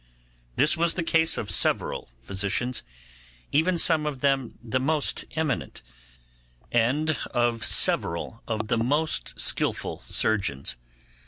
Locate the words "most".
4.79-5.25, 8.79-9.39